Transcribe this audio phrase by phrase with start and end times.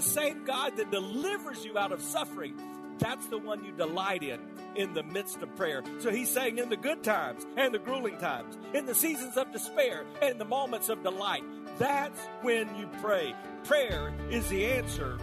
[0.00, 2.54] The same God that delivers you out of suffering,
[2.98, 4.40] that's the one you delight in
[4.74, 5.82] in the midst of prayer.
[5.98, 9.52] So he's saying in the good times and the grueling times, in the seasons of
[9.52, 11.44] despair and the moments of delight,
[11.76, 13.34] that's when you pray.
[13.64, 15.18] Prayer is the answer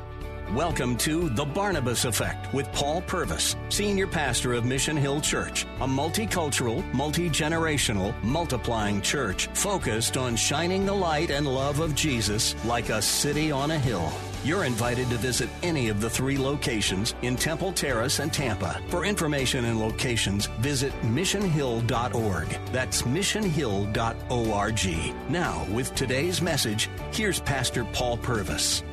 [0.53, 5.87] Welcome to The Barnabas Effect with Paul Purvis, Senior Pastor of Mission Hill Church, a
[5.87, 12.87] multicultural, multi generational, multiplying church focused on shining the light and love of Jesus like
[12.87, 14.09] a city on a hill.
[14.43, 18.81] You're invited to visit any of the three locations in Temple Terrace and Tampa.
[18.89, 22.47] For information and locations, visit missionhill.org.
[22.71, 25.29] That's missionhill.org.
[25.29, 28.83] Now, with today's message, here's Pastor Paul Purvis.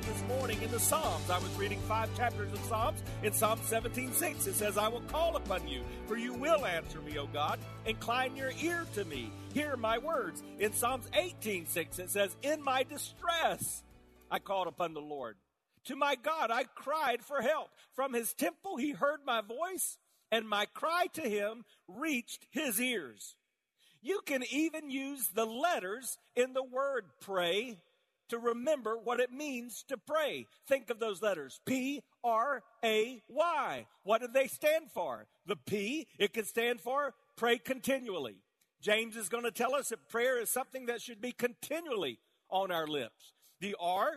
[0.00, 1.28] This morning in the Psalms.
[1.28, 3.02] I was reading five chapters of Psalms.
[3.22, 7.00] In Psalm 17 6, it says, I will call upon you, for you will answer
[7.02, 7.58] me, O God.
[7.84, 9.30] Incline your ear to me.
[9.52, 10.42] Hear my words.
[10.58, 13.82] In Psalms 18 6, it says, In my distress,
[14.30, 15.36] I called upon the Lord.
[15.86, 17.70] To my God, I cried for help.
[17.94, 19.98] From his temple, he heard my voice,
[20.30, 23.36] and my cry to him reached his ears.
[24.02, 27.78] You can even use the letters in the word pray
[28.28, 30.46] to remember what it means to pray.
[30.66, 33.86] Think of those letters P R A Y.
[34.04, 35.26] What do they stand for?
[35.46, 38.36] The P, it can stand for pray continually.
[38.80, 42.70] James is going to tell us that prayer is something that should be continually on
[42.70, 43.34] our lips.
[43.60, 44.12] The R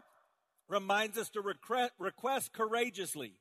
[0.67, 3.33] reminds us to request, courageously.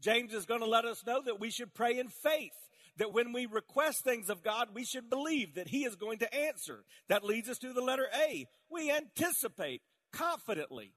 [0.00, 2.52] James is going to let us know that we should pray in faith
[2.98, 6.34] that when we request things of God, we should believe that He is going to
[6.34, 6.84] answer.
[7.08, 8.46] That leads us to the letter A.
[8.70, 10.92] We anticipate confidently.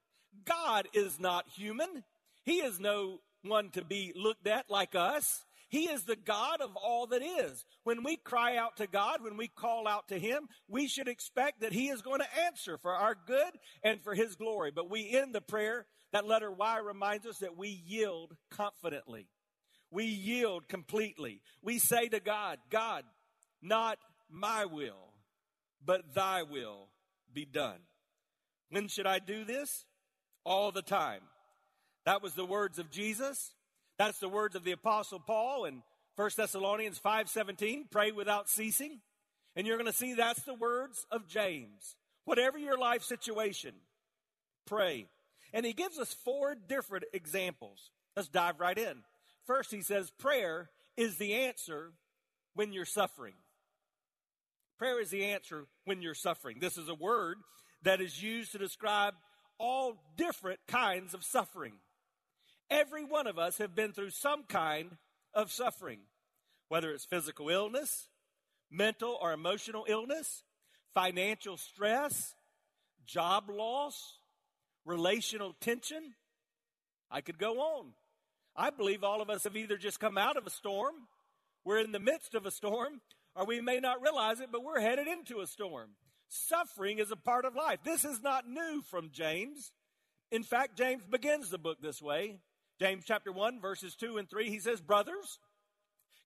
[0.45, 2.03] God is not human.
[2.43, 5.45] He is no one to be looked at like us.
[5.69, 7.63] He is the God of all that is.
[7.83, 11.61] When we cry out to God, when we call out to Him, we should expect
[11.61, 13.53] that He is going to answer for our good
[13.83, 14.71] and for His glory.
[14.73, 19.27] But we end the prayer, that letter Y reminds us that we yield confidently.
[19.91, 21.41] We yield completely.
[21.61, 23.03] We say to God, God,
[23.61, 23.99] not
[24.29, 25.13] my will,
[25.85, 26.89] but thy will
[27.31, 27.79] be done.
[28.69, 29.85] When should I do this?
[30.43, 31.21] All the time.
[32.05, 33.53] That was the words of Jesus.
[33.99, 35.83] That's the words of the apostle Paul in
[36.15, 39.01] 1 Thessalonians 5:17, pray without ceasing.
[39.55, 41.97] And you're going to see that's the words of James.
[42.23, 43.75] Whatever your life situation,
[44.65, 45.07] pray.
[45.51, 47.91] And he gives us four different examples.
[48.15, 49.03] Let's dive right in.
[49.45, 51.91] First, he says prayer is the answer
[52.53, 53.33] when you're suffering.
[54.77, 56.59] Prayer is the answer when you're suffering.
[56.61, 57.37] This is a word
[57.83, 59.15] that is used to describe
[59.57, 61.73] all different kinds of suffering.
[62.69, 64.97] Every one of us have been through some kind
[65.33, 65.99] of suffering,
[66.67, 68.07] whether it's physical illness,
[68.69, 70.43] mental or emotional illness,
[70.93, 72.35] financial stress,
[73.05, 74.19] job loss,
[74.85, 76.13] relational tension.
[77.09, 77.93] I could go on.
[78.55, 80.95] I believe all of us have either just come out of a storm,
[81.63, 83.01] we're in the midst of a storm,
[83.35, 85.91] or we may not realize it, but we're headed into a storm.
[86.27, 87.79] Suffering is a part of life.
[87.83, 89.71] This is not new from James.
[90.31, 92.37] In fact, James begins the book this way.
[92.79, 95.39] James chapter 1, verses 2 and 3, he says, Brothers,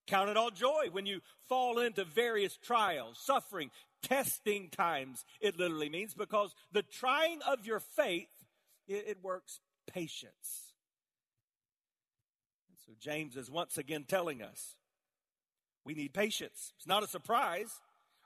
[0.06, 3.70] count it all joy when you fall into various trials, suffering,
[4.02, 8.28] testing times, it literally means, because the trying of your faith,
[8.86, 10.72] it, it works patience.
[12.86, 14.76] So James is once again telling us
[15.86, 16.72] we need patience.
[16.76, 17.80] It's not a surprise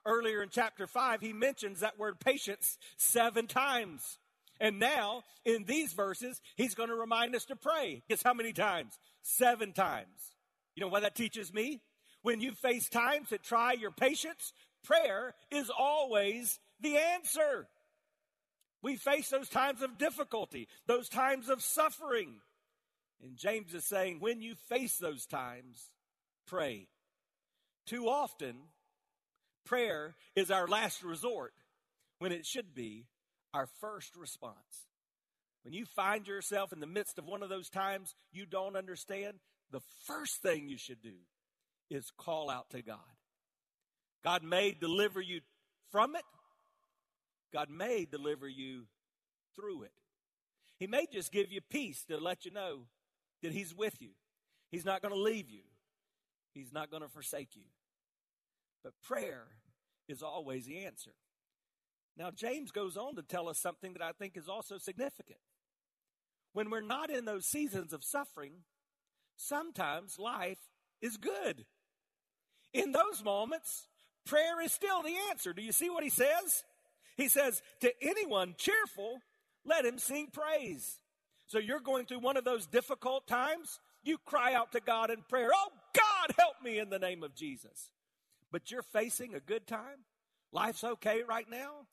[0.08, 4.18] earlier in chapter 5, he mentions that word patience seven times.
[4.60, 8.02] And now, in these verses, he's going to remind us to pray.
[8.08, 8.98] Guess how many times?
[9.22, 10.32] Seven times.
[10.74, 11.80] You know what that teaches me?
[12.22, 14.52] When you face times that try your patience,
[14.84, 17.68] prayer is always the answer.
[18.82, 22.40] We face those times of difficulty, those times of suffering.
[23.22, 25.90] And James is saying, when you face those times,
[26.46, 26.86] pray.
[27.86, 28.56] Too often,
[29.64, 31.54] prayer is our last resort
[32.18, 33.06] when it should be
[33.54, 34.86] our first response.
[35.64, 39.38] When you find yourself in the midst of one of those times you don't understand,
[39.70, 41.14] the first thing you should do
[41.90, 42.98] is call out to God.
[44.24, 45.40] God may deliver you
[45.90, 46.24] from it,
[47.52, 48.84] God may deliver you
[49.56, 49.92] through it.
[50.78, 52.82] He may just give you peace to let you know
[53.42, 54.10] that He's with you.
[54.70, 55.62] He's not going to leave you,
[56.54, 57.64] He's not going to forsake you.
[58.84, 59.46] But prayer
[60.08, 61.12] is always the answer.
[62.18, 65.38] Now, James goes on to tell us something that I think is also significant.
[66.52, 68.64] When we're not in those seasons of suffering,
[69.36, 70.58] sometimes life
[71.00, 71.64] is good.
[72.72, 73.86] In those moments,
[74.26, 75.52] prayer is still the answer.
[75.52, 76.64] Do you see what he says?
[77.16, 79.20] He says, To anyone cheerful,
[79.64, 80.98] let him sing praise.
[81.46, 85.22] So you're going through one of those difficult times, you cry out to God in
[85.28, 87.90] prayer, Oh God, help me in the name of Jesus.
[88.50, 90.04] But you're facing a good time,
[90.52, 91.86] life's okay right now,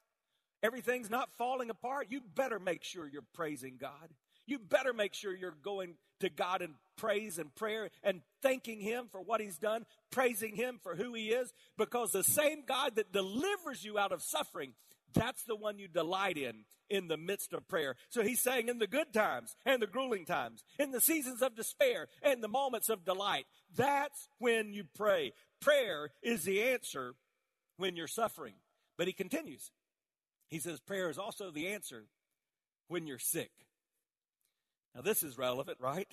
[0.65, 2.07] everything's not falling apart.
[2.09, 4.09] You better make sure you're praising God.
[4.47, 9.05] You better make sure you're going to God in praise and prayer and thanking Him
[9.11, 13.11] for what He's done, praising Him for who He is, because the same God that
[13.11, 14.73] delivers you out of suffering,
[15.13, 17.95] that's the one you delight in in the midst of prayer.
[18.09, 21.55] So He's saying in the good times and the grueling times, in the seasons of
[21.55, 23.45] despair and the moments of delight,
[23.75, 25.33] that's when you pray.
[25.61, 27.13] Prayer is the answer
[27.77, 28.53] when you're suffering.
[28.97, 29.71] But He continues.
[30.49, 32.05] He says prayer is also the answer
[32.87, 33.51] when you're sick.
[34.93, 36.07] Now, this is relevant, right?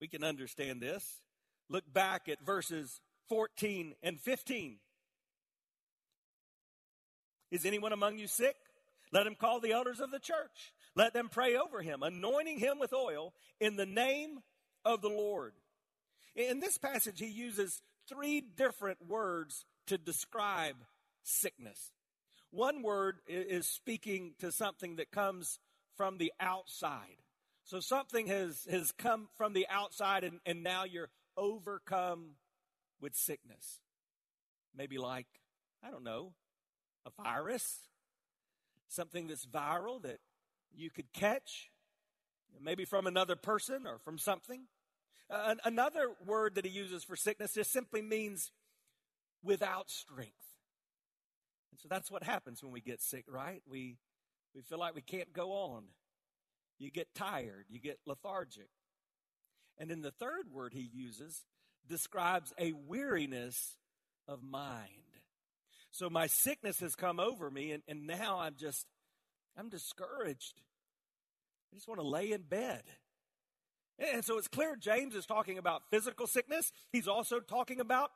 [0.00, 1.22] We can understand this.
[1.68, 4.78] Look back at verses 14 and 15.
[7.50, 8.56] Is anyone among you sick?
[9.12, 10.72] Let him call the elders of the church.
[10.94, 14.40] Let them pray over him, anointing him with oil in the name
[14.84, 15.52] of the Lord.
[16.36, 20.76] In this passage, he uses three different words to describe
[21.22, 21.92] sickness.
[22.50, 25.58] One word is speaking to something that comes
[25.96, 27.22] from the outside.
[27.64, 32.36] So something has, has come from the outside and, and now you're overcome
[33.00, 33.80] with sickness.
[34.74, 35.26] Maybe like,
[35.84, 36.32] I don't know,
[37.04, 37.80] a virus,
[38.88, 40.20] something that's viral that
[40.74, 41.70] you could catch,
[42.62, 44.62] maybe from another person or from something.
[45.30, 48.50] Uh, another word that he uses for sickness just simply means
[49.42, 50.32] without strength.
[51.78, 53.62] And so that's what happens when we get sick, right?
[53.68, 53.98] We,
[54.54, 55.84] we feel like we can't go on.
[56.78, 58.68] You get tired, you get lethargic.
[59.78, 61.44] And then the third word he uses
[61.88, 63.76] describes a weariness
[64.26, 64.90] of mind.
[65.90, 68.86] So my sickness has come over me, and, and now I'm just,
[69.56, 70.60] I'm discouraged.
[71.72, 72.82] I just want to lay in bed.
[73.98, 76.72] And so it's clear James is talking about physical sickness.
[76.92, 78.10] He's also talking about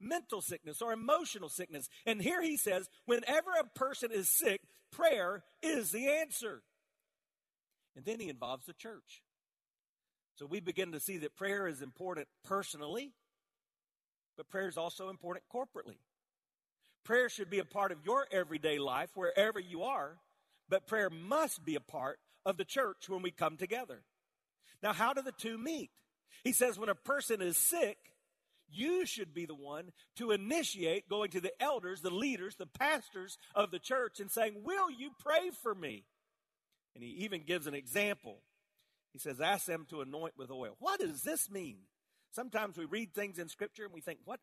[0.00, 1.88] mental sickness or emotional sickness.
[2.06, 4.60] And here he says, whenever a person is sick,
[4.92, 6.62] prayer is the answer.
[7.96, 9.22] And then he involves the church.
[10.36, 13.12] So we begin to see that prayer is important personally,
[14.36, 15.98] but prayer is also important corporately.
[17.04, 20.16] Prayer should be a part of your everyday life wherever you are,
[20.68, 24.02] but prayer must be a part of the church when we come together.
[24.82, 25.90] Now, how do the two meet?
[26.42, 27.98] He says when a person is sick,
[28.68, 33.38] you should be the one to initiate going to the elders, the leaders, the pastors
[33.54, 36.04] of the church and saying, Will you pray for me?
[36.94, 38.38] And he even gives an example.
[39.12, 40.76] He says, Ask them to anoint with oil.
[40.78, 41.78] What does this mean?
[42.32, 44.40] Sometimes we read things in Scripture and we think, What?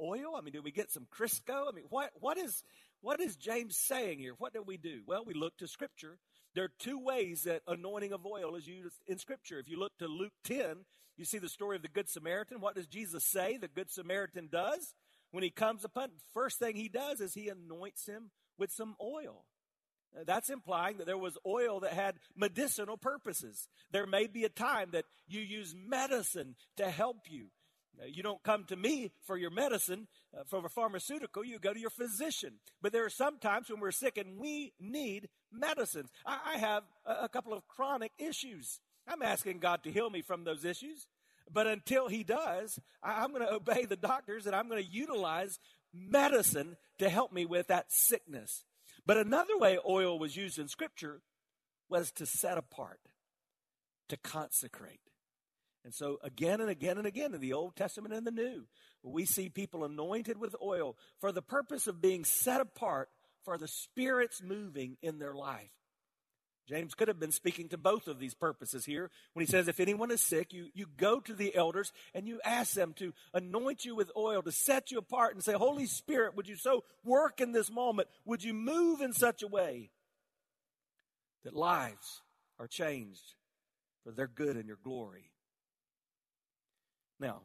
[0.00, 0.34] Oil?
[0.36, 1.68] I mean, do we get some Crisco?
[1.68, 2.64] I mean, what, what, is,
[3.02, 4.32] what is James saying here?
[4.38, 5.02] What do we do?
[5.06, 6.18] Well, we look to Scripture.
[6.54, 9.58] There are two ways that anointing of oil is used in Scripture.
[9.58, 10.84] If you look to Luke 10,
[11.16, 12.60] you see the story of the Good Samaritan.
[12.60, 14.94] What does Jesus say the Good Samaritan does?
[15.30, 19.44] When he comes upon, first thing he does is he anoints him with some oil.
[20.26, 23.68] That's implying that there was oil that had medicinal purposes.
[23.90, 27.46] There may be a time that you use medicine to help you.
[28.06, 31.80] You don't come to me for your medicine, uh, for a pharmaceutical, you go to
[31.80, 32.54] your physician.
[32.80, 36.10] But there are some times when we're sick and we need medicines.
[36.26, 38.80] I, I have a, a couple of chronic issues.
[39.06, 41.06] I'm asking God to heal me from those issues.
[41.52, 44.90] But until He does, I, I'm going to obey the doctors and I'm going to
[44.90, 45.58] utilize
[45.92, 48.64] medicine to help me with that sickness.
[49.06, 51.20] But another way oil was used in Scripture
[51.88, 53.00] was to set apart,
[54.08, 55.00] to consecrate.
[55.84, 58.66] And so, again and again and again in the Old Testament and the New,
[59.02, 63.08] we see people anointed with oil for the purpose of being set apart
[63.44, 65.70] for the Spirit's moving in their life.
[66.68, 69.80] James could have been speaking to both of these purposes here when he says, if
[69.80, 73.84] anyone is sick, you, you go to the elders and you ask them to anoint
[73.84, 77.40] you with oil, to set you apart and say, Holy Spirit, would you so work
[77.40, 78.08] in this moment?
[78.24, 79.90] Would you move in such a way
[81.42, 82.22] that lives
[82.60, 83.34] are changed
[84.04, 85.31] for their good and your glory?
[87.22, 87.42] Now,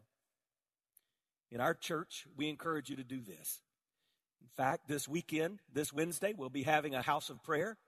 [1.52, 3.62] in our church, we encourage you to do this.
[4.42, 7.78] In fact, this weekend, this Wednesday, we'll be having a house of prayer.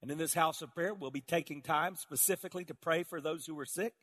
[0.00, 3.44] And in this house of prayer, we'll be taking time specifically to pray for those
[3.44, 3.94] who are sick.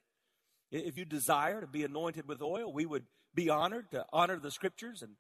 [0.70, 4.52] If you desire to be anointed with oil, we would be honored to honor the
[4.52, 5.14] scriptures and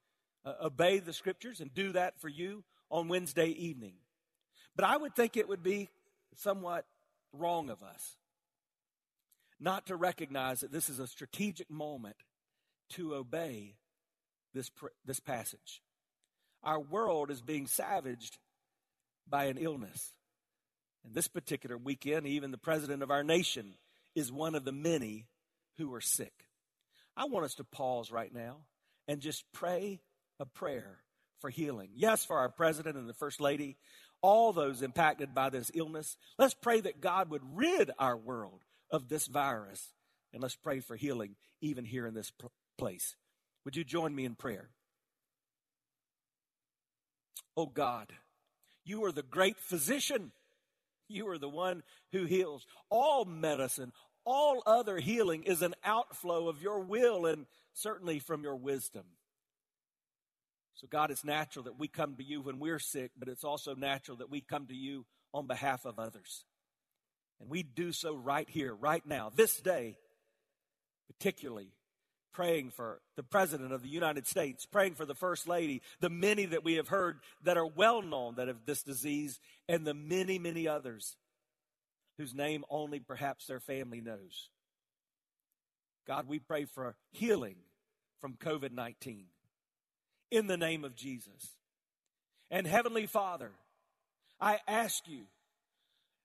[0.44, 3.94] uh, obey the scriptures and do that for you on Wednesday evening.
[4.76, 5.90] But I would think it would be
[6.36, 6.86] somewhat
[7.32, 8.18] wrong of us
[9.64, 12.18] not to recognize that this is a strategic moment
[12.92, 13.76] to obey
[14.54, 14.70] this,
[15.06, 15.82] this passage.
[16.64, 18.38] Our world is being savaged
[19.28, 20.14] by an illness.
[21.04, 23.74] And this particular weekend, even the president of our nation
[24.16, 25.28] is one of the many
[25.78, 26.34] who are sick.
[27.16, 28.58] I want us to pause right now
[29.08, 30.02] and just pray
[30.40, 31.00] a prayer
[31.40, 31.90] for healing.
[31.96, 33.78] Yes, for our president and the first lady,
[34.22, 36.18] all those impacted by this illness.
[36.38, 38.62] Let's pray that God would rid our world
[38.94, 39.90] of this virus.
[40.32, 42.32] And let's pray for healing even here in this
[42.78, 43.16] place.
[43.66, 44.70] Would you join me in prayer?
[47.58, 48.14] Oh God,
[48.86, 50.32] you are the great physician.
[51.10, 52.66] You are the one who heals.
[52.90, 53.92] All medicine,
[54.26, 59.04] all other healing is an outflow of your will and certainly from your wisdom.
[60.76, 63.76] So, God, it's natural that we come to you when we're sick, but it's also
[63.76, 66.46] natural that we come to you on behalf of others.
[67.44, 69.98] And we do so right here, right now, this day,
[71.08, 71.74] particularly
[72.32, 76.46] praying for the President of the United States, praying for the First Lady, the many
[76.46, 80.40] that we have heard that are well known that have this disease, and the many,
[80.40, 81.18] many others
[82.18, 84.50] whose name only perhaps their family knows.
[86.08, 87.58] God, we pray for healing
[88.22, 89.26] from COVID 19
[90.32, 91.58] in the name of Jesus.
[92.50, 93.52] And Heavenly Father,
[94.40, 95.24] I ask you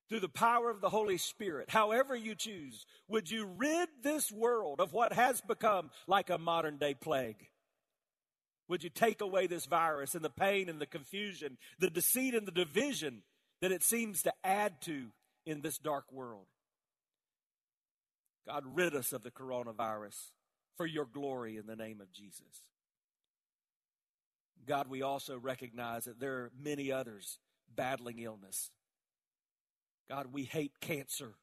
[0.08, 4.80] through the power of the Holy Spirit, however you choose, would you rid this world
[4.80, 7.48] of what has become like a modern day plague?
[8.68, 12.46] Would you take away this virus and the pain and the confusion, the deceit and
[12.46, 13.22] the division
[13.60, 15.06] that it seems to add to
[15.46, 16.46] in this dark world?
[18.46, 20.30] God, rid us of the coronavirus
[20.76, 22.62] for your glory in the name of Jesus.
[24.66, 27.38] God, we also recognize that there are many others
[27.74, 28.70] battling illness.
[30.08, 31.34] God, we hate cancer.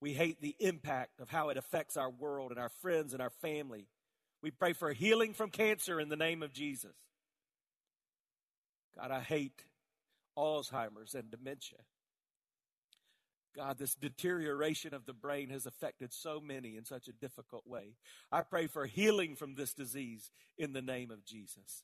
[0.00, 3.30] We hate the impact of how it affects our world and our friends and our
[3.30, 3.86] family.
[4.42, 6.94] We pray for healing from cancer in the name of Jesus.
[8.98, 9.62] God, I hate
[10.36, 11.78] Alzheimer's and dementia.
[13.54, 17.96] God, this deterioration of the brain has affected so many in such a difficult way.
[18.30, 21.82] I pray for healing from this disease in the name of Jesus.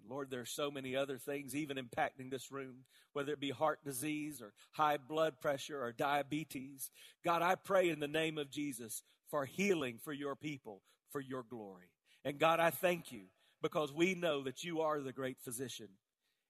[0.00, 3.50] And Lord, there are so many other things even impacting this room, whether it be
[3.50, 6.90] heart disease or high blood pressure or diabetes.
[7.24, 11.42] God, I pray in the name of Jesus for healing for your people, for your
[11.42, 11.90] glory.
[12.24, 13.24] And God, I thank you
[13.60, 15.88] because we know that you are the great physician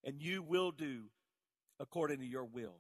[0.05, 1.05] and you will do
[1.79, 2.77] according to your will.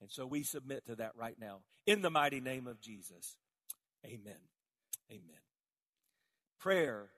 [0.00, 3.36] And so we submit to that right now in the mighty name of Jesus.
[4.04, 4.38] Amen.
[5.10, 5.40] Amen.
[6.60, 7.10] Prayer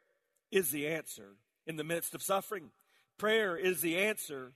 [0.50, 1.36] is the answer
[1.67, 2.71] in the midst of suffering.
[3.19, 4.52] Prayer is the answer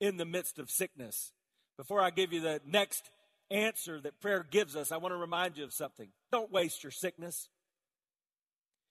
[0.00, 1.32] in the midst of sickness.
[1.76, 3.10] Before I give you the next
[3.50, 6.08] answer that prayer gives us, I want to remind you of something.
[6.32, 7.48] Don't waste your sickness.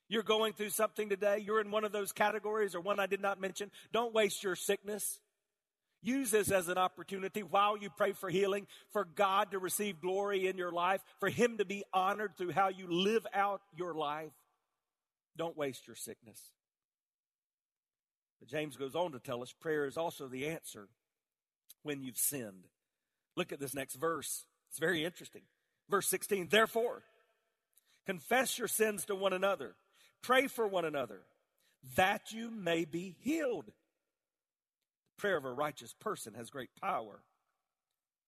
[0.10, 3.22] You're going through something today, you're in one of those categories or one I did
[3.22, 3.72] not mention.
[3.92, 5.20] Don't waste your sickness.
[6.02, 10.48] Use this as an opportunity while you pray for healing, for God to receive glory
[10.48, 14.32] in your life, for Him to be honored through how you live out your life.
[15.36, 16.40] Don't waste your sickness.
[18.40, 20.88] But James goes on to tell us prayer is also the answer
[21.84, 22.68] when you've sinned.
[23.36, 24.46] Look at this next verse.
[24.70, 25.44] It's very interesting.
[25.90, 27.04] Verse 16, therefore,
[28.06, 29.76] confess your sins to one another,
[30.22, 31.22] pray for one another,
[31.96, 33.68] that you may be healed.
[33.68, 37.22] The prayer of a righteous person has great power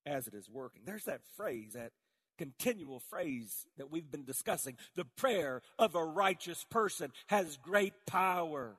[0.05, 0.83] as it is working.
[0.85, 1.91] There's that phrase, that
[2.37, 4.77] continual phrase that we've been discussing.
[4.95, 8.77] The prayer of a righteous person has great power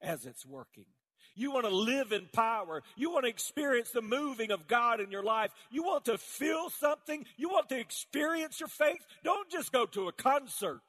[0.00, 0.86] as it's working.
[1.34, 2.82] You want to live in power.
[2.96, 5.52] You want to experience the moving of God in your life.
[5.70, 7.24] You want to feel something.
[7.36, 9.06] You want to experience your faith.
[9.22, 10.80] Don't just go to a concert.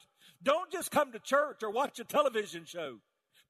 [0.42, 2.96] Don't just come to church or watch a television show.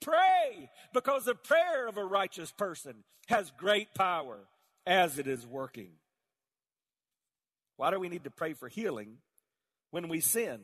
[0.02, 2.96] Pray because the prayer of a righteous person
[3.28, 4.40] has great power
[4.86, 5.92] as it is working.
[7.78, 9.20] Why do we need to pray for healing
[9.92, 10.60] when we sin?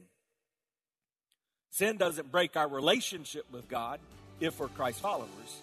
[1.70, 4.00] Sin doesn't break our relationship with God
[4.40, 5.62] if we're Christ followers.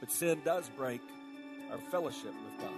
[0.00, 1.00] But sin does break
[1.70, 2.72] our fellowship with God.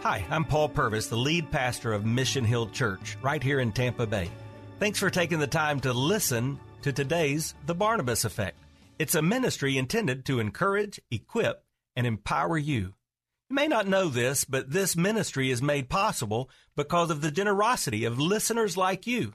[0.00, 4.06] Hi, I'm Paul Purvis, the lead pastor of Mission Hill Church right here in Tampa
[4.06, 4.30] Bay.
[4.78, 8.56] Thanks for taking the time to listen to today's The Barnabas Effect.
[8.98, 11.62] It's a ministry intended to encourage, equip,
[11.96, 12.94] and empower you.
[13.50, 18.04] You may not know this, but this ministry is made possible because of the generosity
[18.04, 19.34] of listeners like you.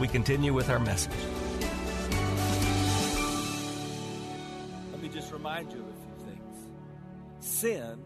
[0.00, 1.12] we continue with our message.
[4.92, 6.68] Let me just remind you of a few things.
[7.40, 7.98] Sin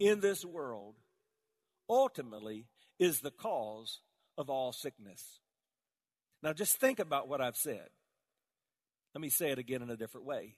[0.00, 0.96] in this world
[1.88, 2.66] ultimately
[2.98, 4.00] is the cause
[4.36, 5.38] of all sickness.
[6.42, 7.88] Now, just think about what I've said.
[9.14, 10.56] Let me say it again in a different way.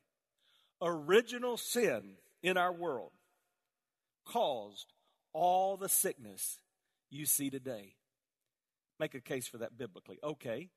[0.81, 3.13] Original sin in our world
[4.25, 4.95] caused
[5.35, 6.61] all the sickness
[7.11, 7.97] you see today.
[9.05, 10.19] Make a case for that biblically.
[10.25, 10.71] Okay.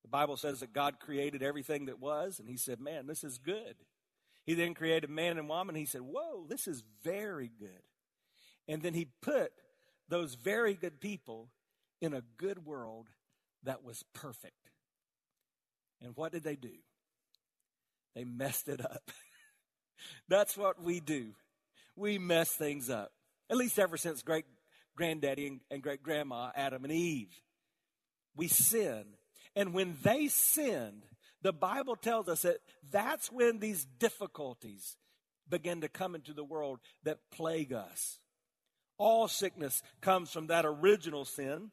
[0.00, 3.36] The Bible says that God created everything that was, and He said, Man, this is
[3.36, 3.74] good.
[4.46, 7.82] He then created man and woman, and He said, Whoa, this is very good.
[8.66, 9.52] And then He put
[10.08, 11.50] those very good people
[12.00, 13.08] in a good world
[13.62, 14.70] that was perfect.
[16.00, 16.78] And what did they do?
[18.14, 19.10] They messed it up.
[20.30, 21.34] That's what we do.
[21.94, 23.12] We mess things up.
[23.50, 24.46] At least ever since great
[24.96, 27.40] granddaddy and, and great grandma, Adam and Eve.
[28.36, 29.04] We sin.
[29.56, 31.04] And when they sinned,
[31.42, 32.58] the Bible tells us that
[32.90, 34.96] that's when these difficulties
[35.48, 38.18] begin to come into the world that plague us.
[38.96, 41.70] All sickness comes from that original sin.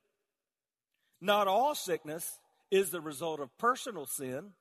[1.22, 4.52] Not all sickness is the result of personal sin.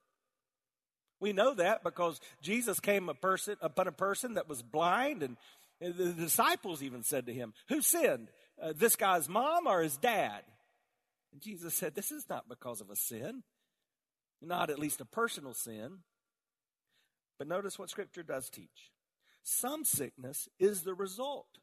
[1.21, 5.37] We know that because Jesus came a person, upon a person that was blind, and
[5.81, 8.29] the disciples even said to him, Who sinned?
[8.63, 10.43] Uh, this guy's mom or his dad?
[11.33, 13.43] And Jesus said, This is not because of a sin,
[14.43, 15.99] not at least a personal sin.
[17.39, 18.93] But notice what Scripture does teach.
[19.43, 21.59] Some sickness is the result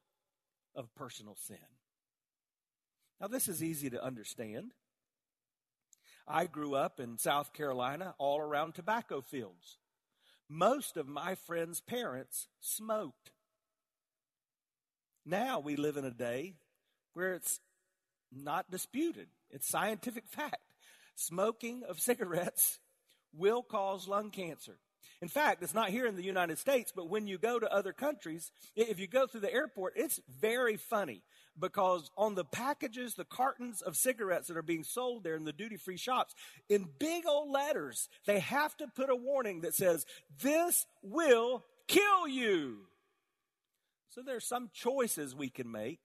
[0.75, 1.57] of personal sin.
[3.21, 4.73] Now, this is easy to understand.
[6.27, 9.77] I grew up in South Carolina all around tobacco fields.
[10.49, 13.31] Most of my friends' parents smoked.
[15.25, 16.55] Now we live in a day
[17.17, 17.59] where it's
[18.31, 20.61] not disputed, it's scientific fact.
[21.15, 22.77] Smoking of cigarettes
[23.33, 24.77] will cause lung cancer.
[25.19, 27.91] In fact, it's not here in the United States, but when you go to other
[27.91, 31.23] countries, if you go through the airport, it's very funny
[31.59, 35.51] because on the packages, the cartons of cigarettes that are being sold there in the
[35.51, 36.35] duty free shops,
[36.69, 40.05] in big old letters, they have to put a warning that says,
[40.43, 42.81] This will kill you.
[44.09, 46.01] So there are some choices we can make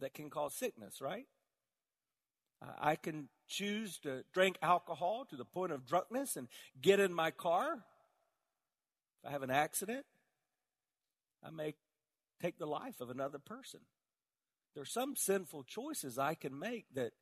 [0.00, 1.26] that can cause sickness, right?
[2.80, 6.48] I can choose to drink alcohol to the point of drunkenness and
[6.80, 7.84] get in my car.
[9.22, 10.04] If I have an accident,
[11.44, 11.74] I may
[12.40, 13.80] take the life of another person.
[14.74, 17.12] There are some sinful choices I can make that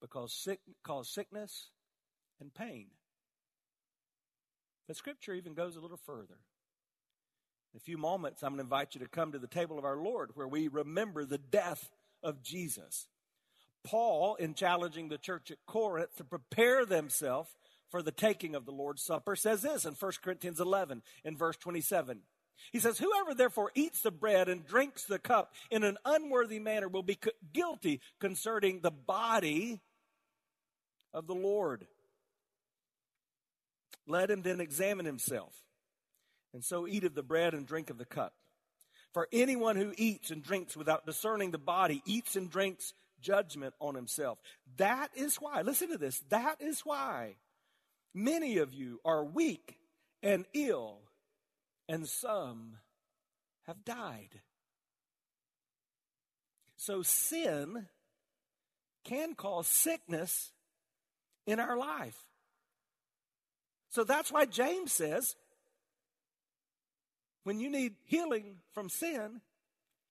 [0.00, 1.70] because sick, cause sickness
[2.40, 2.88] and pain.
[4.86, 6.38] But Scripture even goes a little further.
[7.72, 9.84] In a few moments, I'm going to invite you to come to the table of
[9.84, 11.90] our Lord where we remember the death
[12.22, 13.06] of Jesus.
[13.84, 17.50] Paul, in challenging the church at Corinth to prepare themselves
[17.90, 21.56] for the taking of the Lord's Supper, says this in 1 Corinthians 11 in verse
[21.56, 22.20] 27.
[22.72, 26.88] He says, Whoever therefore eats the bread and drinks the cup in an unworthy manner
[26.88, 27.18] will be
[27.52, 29.80] guilty concerning the body
[31.14, 31.86] of the Lord.
[34.06, 35.54] Let him then examine himself,
[36.52, 38.34] and so eat of the bread and drink of the cup.
[39.12, 43.94] For anyone who eats and drinks without discerning the body eats and drinks judgment on
[43.94, 44.38] himself.
[44.76, 47.36] That is why, listen to this, that is why
[48.14, 49.78] many of you are weak
[50.22, 51.00] and ill
[51.88, 52.76] and some
[53.66, 54.40] have died.
[56.76, 57.86] So sin
[59.04, 60.52] can cause sickness
[61.46, 62.16] in our life.
[63.90, 65.34] So that's why James says
[67.48, 69.40] when you need healing from sin,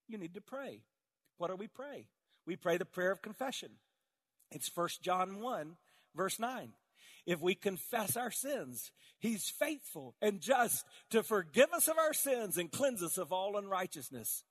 [0.07, 0.81] you need to pray.
[1.37, 2.07] What do we pray?
[2.47, 3.69] We pray the prayer of confession.
[4.49, 5.77] It's 1 John 1,
[6.15, 6.73] verse 9
[7.27, 12.57] if we confess our sins, He's faithful and just to forgive us of our sins
[12.57, 14.43] and cleanse us of all unrighteousness.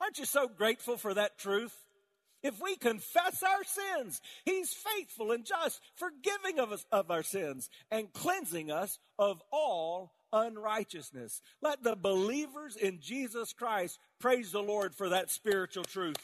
[0.00, 1.74] Aren't you so grateful for that truth?
[2.44, 7.68] If we confess our sins, He's faithful and just, forgiving of us of our sins
[7.90, 11.42] and cleansing us of all unrighteousness.
[11.62, 16.16] Let the believers in Jesus Christ praise the Lord for that spiritual truth.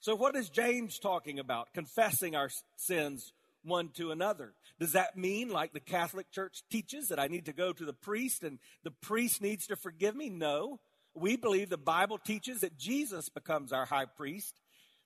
[0.00, 1.74] So, what is James talking about?
[1.74, 4.54] Confessing our sins one to another.
[4.78, 7.92] Does that mean, like the Catholic Church teaches, that I need to go to the
[7.92, 10.30] priest and the priest needs to forgive me?
[10.30, 10.80] No.
[11.14, 14.59] We believe the Bible teaches that Jesus becomes our high priest,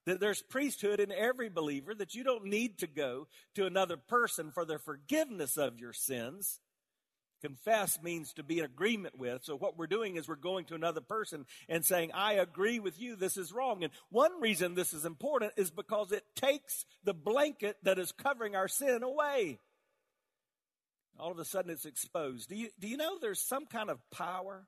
[0.05, 4.51] that there's priesthood in every believer, that you don't need to go to another person
[4.51, 6.59] for the forgiveness of your sins.
[7.41, 9.43] Confess means to be in agreement with.
[9.43, 12.99] So what we're doing is we're going to another person and saying, I agree with
[12.99, 13.83] you, this is wrong.
[13.83, 18.55] And one reason this is important is because it takes the blanket that is covering
[18.55, 19.59] our sin away.
[21.19, 22.49] All of a sudden it's exposed.
[22.49, 24.67] Do you, do you know there's some kind of power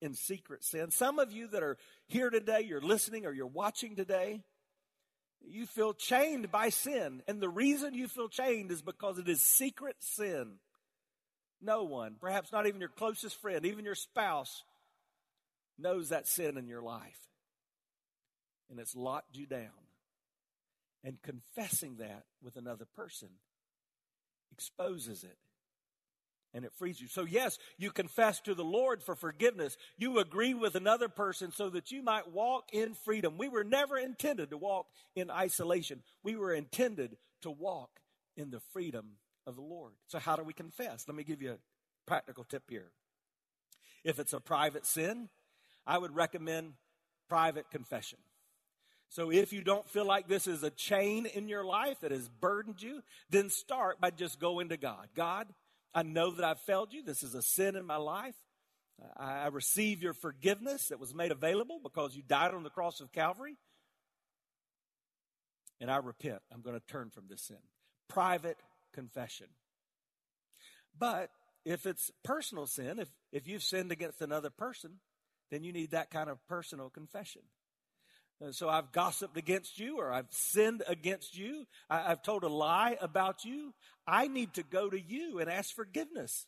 [0.00, 0.90] in secret sin?
[0.90, 4.42] Some of you that are here today, you're listening or you're watching today,
[5.46, 7.22] you feel chained by sin.
[7.26, 10.58] And the reason you feel chained is because it is secret sin.
[11.60, 14.62] No one, perhaps not even your closest friend, even your spouse,
[15.78, 17.18] knows that sin in your life.
[18.70, 19.70] And it's locked you down.
[21.04, 23.28] And confessing that with another person
[24.52, 25.38] exposes it
[26.58, 27.06] and it frees you.
[27.06, 29.76] So, yes, you confess to the Lord for forgiveness.
[29.96, 33.38] You agree with another person so that you might walk in freedom.
[33.38, 38.00] We were never intended to walk in isolation, we were intended to walk
[38.36, 39.12] in the freedom
[39.46, 39.92] of the Lord.
[40.08, 41.04] So, how do we confess?
[41.06, 41.58] Let me give you a
[42.08, 42.90] practical tip here.
[44.02, 45.28] If it's a private sin,
[45.86, 46.72] I would recommend
[47.28, 48.18] private confession.
[49.10, 52.28] So if you don't feel like this is a chain in your life that has
[52.28, 55.08] burdened you, then start by just going to God.
[55.14, 55.46] God,
[55.94, 57.02] I know that I've failed you.
[57.02, 58.36] This is a sin in my life.
[59.16, 63.12] I receive your forgiveness that was made available because you died on the cross of
[63.12, 63.56] Calvary.
[65.80, 66.40] And I repent.
[66.52, 67.58] I'm going to turn from this sin.
[68.08, 68.56] Private
[68.92, 69.46] confession.
[70.98, 71.30] But
[71.64, 74.98] if it's personal sin, if, if you've sinned against another person,
[75.50, 77.42] then you need that kind of personal confession.
[78.40, 81.66] And so I've gossiped against you or I've sinned against you.
[81.90, 83.74] I, I've told a lie about you.
[84.06, 86.46] I need to go to you and ask forgiveness.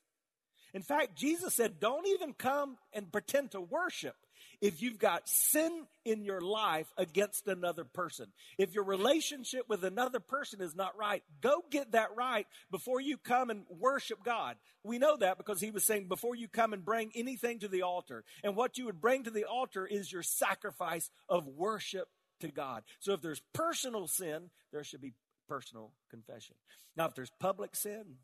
[0.73, 4.15] In fact, Jesus said, don't even come and pretend to worship
[4.61, 8.27] if you've got sin in your life against another person.
[8.59, 13.17] If your relationship with another person is not right, go get that right before you
[13.17, 14.57] come and worship God.
[14.85, 17.83] We know that because he was saying before you come and bring anything to the
[17.83, 18.25] altar.
[18.43, 22.09] And what you would bring to the altar is your sacrifice of worship
[22.41, 22.83] to God.
[22.99, 25.15] So if there's personal sin, there should be
[25.49, 26.57] personal confession.
[26.97, 28.17] Now, if there's public sin,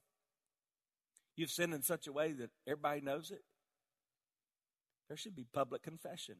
[1.36, 3.42] you've sinned in such a way that everybody knows it,
[5.08, 6.36] there should be public confession.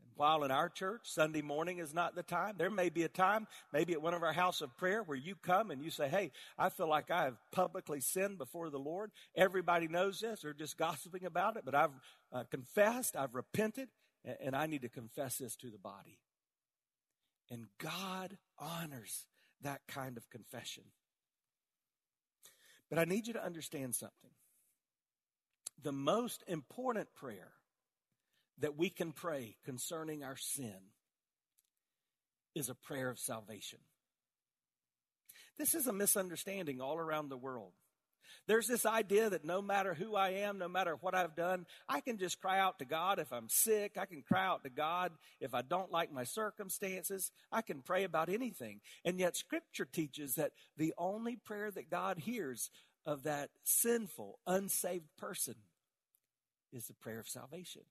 [0.00, 3.08] And while in our church, Sunday morning is not the time, there may be a
[3.08, 6.08] time, maybe at one of our house of prayer, where you come and you say,
[6.08, 9.10] Hey, I feel like I have publicly sinned before the Lord.
[9.34, 10.42] Everybody knows this.
[10.42, 11.94] They're just gossiping about it, but I've
[12.32, 13.88] uh, confessed, I've repented,
[14.24, 16.18] and, and I need to confess this to the body.
[17.50, 19.26] And God honors
[19.62, 20.84] that kind of confession.
[22.88, 24.30] But I need you to understand something
[25.82, 27.52] the most important prayer
[28.58, 30.76] that we can pray concerning our sin
[32.54, 33.80] is a prayer of salvation.
[35.58, 37.72] This is a misunderstanding all around the world.
[38.46, 42.00] There's this idea that no matter who I am, no matter what I've done, I
[42.00, 43.96] can just cry out to God if I'm sick.
[43.98, 47.32] I can cry out to God if I don't like my circumstances.
[47.50, 48.80] I can pray about anything.
[49.04, 52.70] And yet scripture teaches that the only prayer that God hears
[53.06, 55.54] of that sinful, unsaved person
[56.72, 57.82] is the prayer of salvation.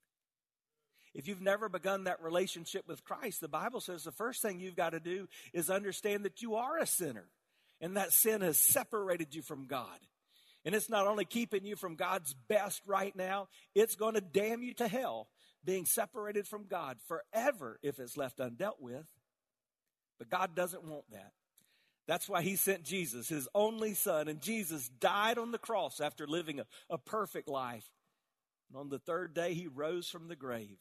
[1.14, 4.76] If you've never begun that relationship with Christ, the Bible says the first thing you've
[4.76, 7.28] got to do is understand that you are a sinner
[7.80, 10.00] and that sin has separated you from God.
[10.66, 14.64] And it's not only keeping you from God's best right now, it's going to damn
[14.64, 15.28] you to hell
[15.64, 19.06] being separated from God forever if it's left undealt with.
[20.18, 21.34] But God doesn't want that.
[22.06, 26.28] That's why he sent Jesus, his only son, and Jesus died on the cross after
[26.28, 27.90] living a, a perfect life.
[28.70, 30.80] And on the third day, he rose from the grave,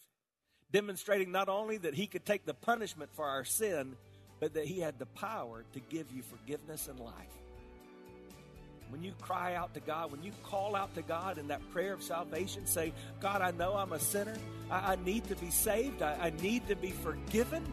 [0.73, 3.97] demonstrating not only that he could take the punishment for our sin,
[4.41, 7.15] but that he had the power to give you forgiveness and life.
[8.91, 11.95] When you cry out to God, when you call out to God in that prayer
[11.95, 14.37] of salvation, say, God, I know I'm a sinner.
[14.71, 16.03] I, I need to be saved.
[16.03, 17.65] I, I need to be forgiven.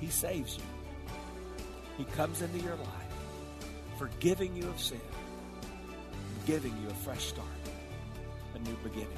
[0.00, 0.77] He saves you.
[1.98, 3.12] He comes into your life,
[3.98, 5.00] forgiving you of sin,
[6.46, 7.46] giving you a fresh start
[8.54, 9.08] a new beginning.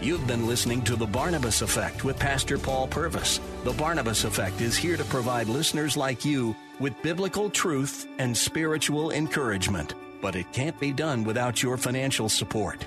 [0.00, 3.40] You've been listening to The Barnabas Effect with Pastor Paul Purvis.
[3.64, 9.10] The Barnabas Effect is here to provide listeners like you with biblical truth and spiritual
[9.10, 9.94] encouragement.
[10.20, 12.86] But it can't be done without your financial support.